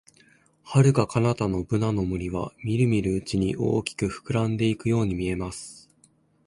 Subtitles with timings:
[0.63, 5.91] 遥か彼方のブナの森は、みるみるうちに大きく膨らんでいくように見えます。